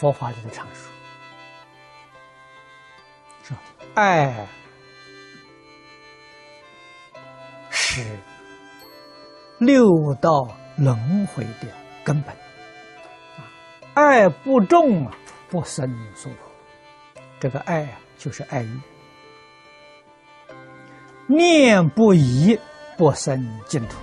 [0.00, 0.88] 佛法里的阐述，
[3.44, 3.60] 是吧？
[3.92, 4.48] 爱
[7.68, 8.18] 是
[9.58, 11.68] 六道轮回的
[12.02, 12.34] 根本，
[13.36, 13.44] 啊，
[13.92, 15.14] 爱不重啊，
[15.50, 16.50] 不生娑婆。
[17.38, 18.80] 这个爱啊，就是爱欲；
[21.26, 22.58] 念不移，
[22.96, 23.98] 不生净土。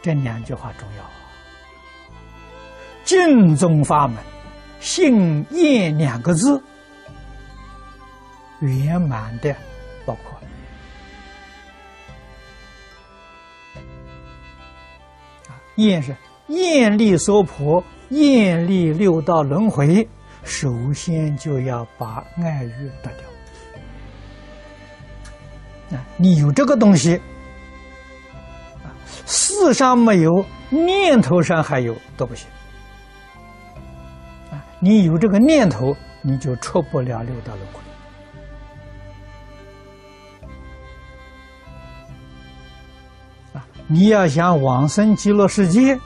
[0.00, 1.25] 这两句话重要啊！
[3.06, 4.16] 净宗法门，
[4.80, 6.60] 信念两个字，
[8.58, 9.54] 圆满的
[10.04, 10.38] 包括
[15.48, 16.14] 啊，厌是
[16.48, 20.06] 厌离娑婆，厌离六道轮回。
[20.42, 23.14] 首先就要把爱欲断
[25.90, 26.04] 掉啊！
[26.16, 27.20] 你有这个东西
[28.82, 28.90] 啊，
[29.26, 32.48] 世上没有，念头上还有都不行！
[34.86, 37.80] 你有这个念头，你就出不了六道轮回
[43.52, 43.66] 啊！
[43.88, 45.98] 你要想往生极乐世界，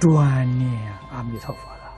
[0.00, 0.68] 专念
[1.12, 1.92] 阿弥陀佛了。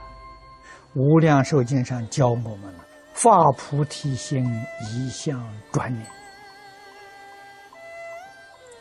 [0.93, 2.85] 无量寿经上教我们了，
[3.15, 4.45] 发菩提心，
[4.93, 6.07] 一向专念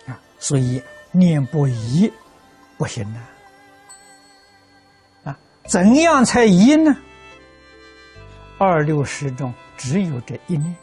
[0.08, 2.12] 啊，所以念不移
[2.78, 3.32] 不行呢啊，
[5.68, 6.96] 怎样才一呢？
[8.58, 10.76] 二六十中只有这一念，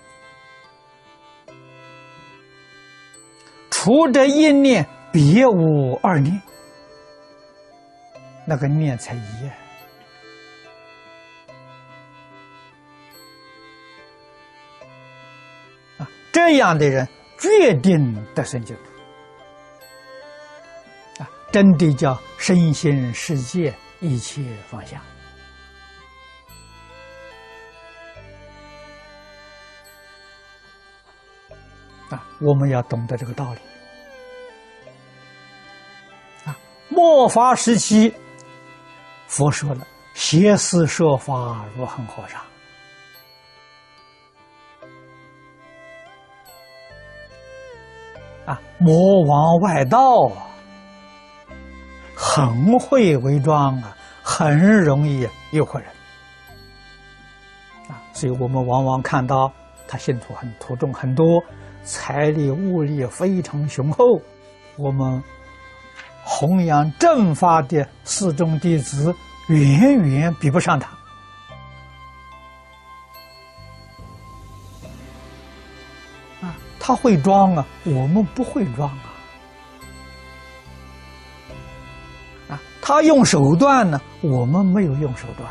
[3.71, 6.43] 除这一念，别无二念，
[8.45, 9.49] 那个念才一
[15.99, 16.07] 啊。
[16.33, 18.83] 这样的人决定得生净土
[21.23, 21.31] 啊！
[21.51, 25.01] 真的叫身心世界一切放下
[32.11, 32.27] 啊！
[32.41, 33.61] 我们要懂得这个道理
[36.45, 36.59] 啊！
[36.91, 38.13] 末法时期，
[39.29, 42.43] 佛说了：“邪思说法如恒河沙。”
[48.51, 50.52] 啊，魔王外道啊，
[52.35, 55.87] 很会伪装啊，很容易诱惑人
[57.91, 59.53] 啊，所以我们往往看到
[59.87, 61.45] 他信徒很徒众很多，
[61.85, 64.19] 财力物力非常雄厚，
[64.79, 65.23] 我们
[66.25, 69.15] 弘扬正法的四众弟子
[69.49, 70.89] 远远比不上他。
[76.81, 79.12] 他会装啊，我们不会装啊！
[82.83, 85.49] 他用手段呢，我们没有用手段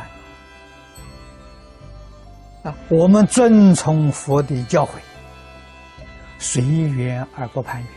[2.61, 2.75] 啊。
[2.89, 4.89] 我们遵从佛的教诲，
[6.37, 7.89] 随缘而不攀缘。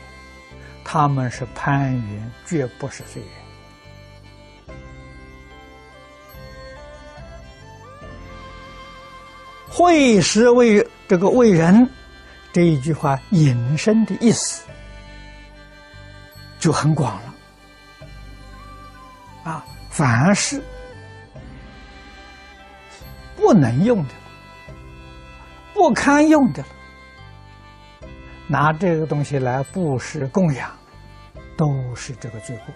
[0.84, 3.30] 他们是攀缘，绝不是随缘。
[9.68, 11.90] 会是为这个为人。
[12.52, 14.64] 这一句话引申的意思
[16.60, 17.23] 就很广了，
[19.44, 20.62] 啊，凡是
[23.36, 24.14] 不能用的、
[25.74, 26.64] 不堪用的
[28.48, 30.70] 拿这个东西来布施供养，
[31.56, 32.74] 都是这个罪过。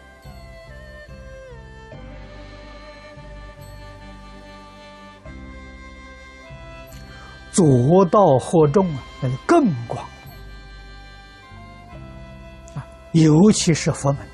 [7.50, 10.06] 左道惑众啊，那就更广
[12.76, 14.24] 啊，尤其是佛门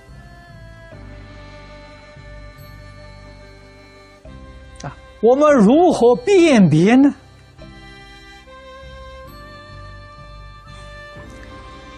[5.25, 7.15] 我们如何辨别呢？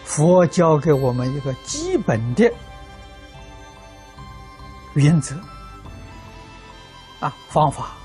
[0.04, 2.48] 佛教给我们一个基本的
[4.94, 5.34] 原则
[7.18, 7.96] 啊，方法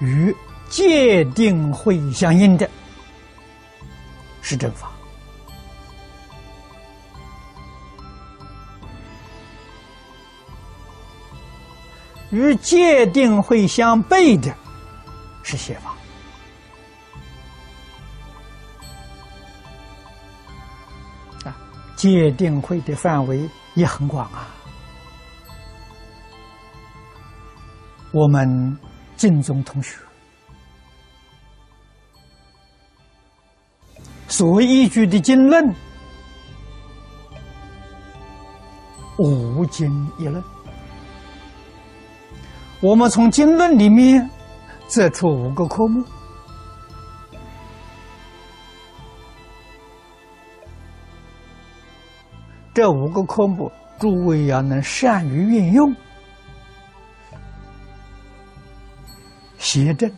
[0.00, 0.34] 与。
[0.68, 2.70] 界定会相应的，
[4.40, 4.86] 是正法；
[12.30, 14.54] 与界定会相悖的，
[15.42, 15.90] 是邪法。
[21.44, 21.56] 啊，
[21.96, 24.48] 界定会的范围也很广啊。
[28.12, 28.78] 我们
[29.16, 29.96] 晋中同学。
[34.28, 35.74] 所依据的经论，
[39.18, 40.42] 五经一论，
[42.82, 44.28] 我们从经论里面
[44.86, 46.02] 择出五个科目，
[52.72, 55.94] 这五个科目，诸位要能善于运用，
[59.58, 60.10] 邪正、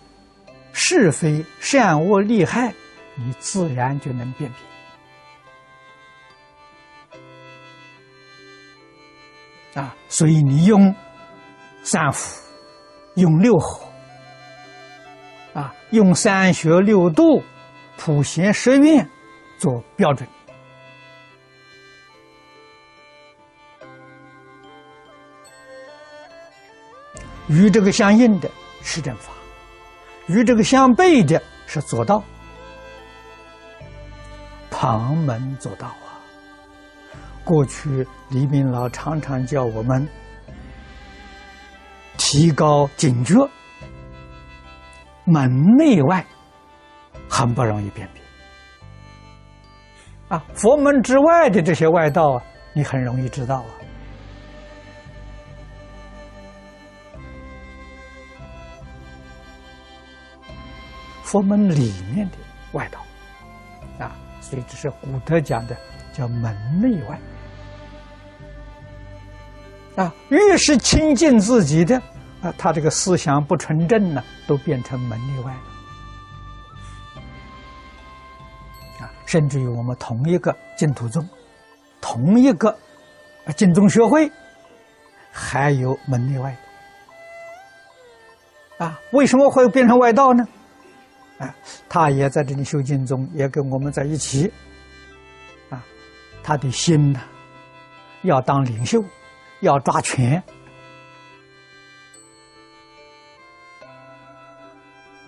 [0.72, 2.72] 是非、善恶、利害，
[3.16, 4.48] 你自然就能辨
[9.72, 9.82] 别。
[9.82, 10.94] 啊，所以你用
[11.82, 12.41] 三福。
[13.14, 13.84] 用六合，
[15.52, 17.42] 啊，用三学六度、
[17.98, 19.06] 普贤十愿
[19.58, 20.26] 做标准，
[27.48, 28.50] 与这个相应的
[28.82, 29.30] 是正法，
[30.26, 32.24] 与这个相悖的是左道，
[34.70, 36.16] 旁门左道啊！
[37.44, 40.08] 过去李明老常常叫我们。
[42.24, 43.34] 提高警觉，
[45.26, 46.24] 门内外
[47.28, 48.22] 很不容易辨别
[50.28, 50.42] 啊！
[50.54, 52.42] 佛门之外的这些外道啊，
[52.74, 53.68] 你很容易知道啊。
[61.22, 62.36] 佛门里面的
[62.72, 62.98] 外道
[63.98, 65.76] 啊，所以这是古德讲的，
[66.14, 67.18] 叫门内外
[69.96, 70.14] 啊。
[70.30, 72.00] 越是亲近自己的。
[72.42, 75.60] 啊，他这个思想不纯正呢，都变成门内外了。
[79.00, 81.24] 啊，甚至于我们同一个净土宗，
[82.00, 82.76] 同一个
[83.56, 84.28] 净宗学会，
[85.30, 86.50] 还有门内外
[88.78, 88.84] 的。
[88.86, 90.44] 啊，为什么会变成外道呢？
[91.38, 91.54] 啊，
[91.88, 94.52] 他也在这里修净宗，也跟我们在一起。
[95.70, 95.84] 啊，
[96.42, 97.20] 他的心呢，
[98.22, 99.00] 要当领袖，
[99.60, 100.42] 要抓权。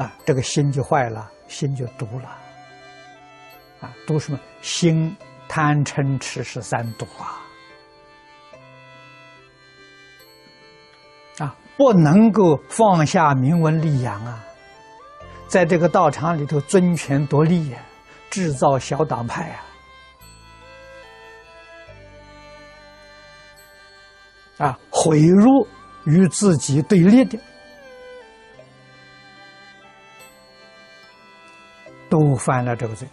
[0.04, 2.28] 啊，这个心就坏了，心就毒了。
[3.80, 4.38] 啊，毒什么？
[4.60, 5.16] 心
[5.48, 7.40] 贪嗔痴是三毒啊！
[11.38, 14.44] 啊，不能够放下名闻利养啊，
[15.48, 17.78] 在这个道场里头争权夺利呀，
[18.28, 19.56] 制造小党派
[24.58, 25.66] 啊，啊，毁入
[26.04, 27.38] 与自己对立的。
[32.14, 33.08] 都犯了这个罪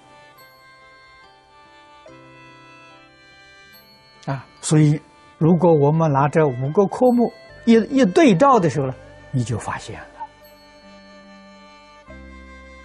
[4.27, 4.45] 啊！
[4.61, 5.01] 所以，
[5.39, 7.33] 如果我们拿这五个科目
[7.65, 8.93] 一一对照的时候呢，
[9.31, 10.05] 你就发现了。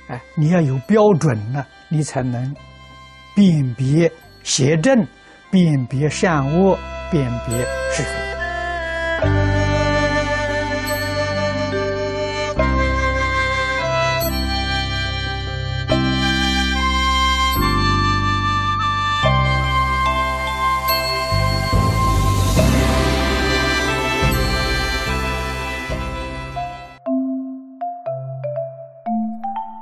[0.08, 2.56] 哎，你要有标准呢，你才能
[3.34, 4.10] 辨别
[4.42, 5.06] 邪正，
[5.50, 6.78] 辨别善恶，
[7.10, 7.58] 辨别
[7.92, 8.35] 是非。